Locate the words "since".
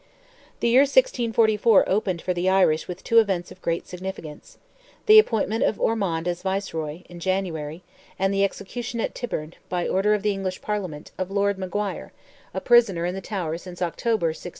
13.59-13.79